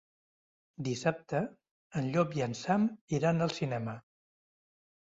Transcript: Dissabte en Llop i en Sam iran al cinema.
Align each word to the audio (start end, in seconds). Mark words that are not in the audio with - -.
Dissabte 0.87 1.41
en 2.01 2.09
Llop 2.17 2.35
i 2.41 2.45
en 2.49 2.59
Sam 2.63 2.89
iran 3.21 3.49
al 3.49 3.57
cinema. 3.61 3.99